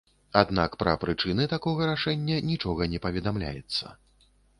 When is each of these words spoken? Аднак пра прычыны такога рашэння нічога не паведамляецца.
Аднак 0.39 0.71
пра 0.83 0.93
прычыны 1.03 1.45
такога 1.53 1.89
рашэння 1.91 2.39
нічога 2.53 2.87
не 2.95 3.01
паведамляецца. 3.05 3.93